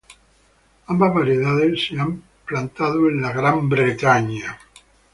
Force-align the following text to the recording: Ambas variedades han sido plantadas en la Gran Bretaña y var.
Ambas 0.87 1.13
variedades 1.13 1.69
han 1.69 1.77
sido 2.09 2.17
plantadas 2.47 2.95
en 2.95 3.21
la 3.21 3.31
Gran 3.33 3.69
Bretaña 3.69 4.33
y 4.35 4.41
var. 4.41 4.57